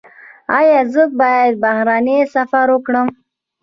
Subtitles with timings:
[0.57, 3.07] ایا زه باید بهرنی سفر وکړم؟